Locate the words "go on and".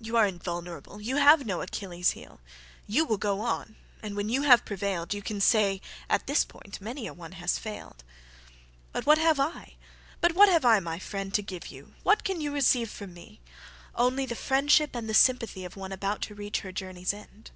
3.18-4.16